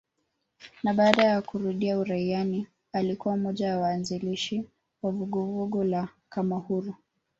[0.83, 4.65] Na baada ya kurudi uraiani alikuwa mmoja wa waanzilishi
[5.03, 6.95] wa vuguvugu la kamahuru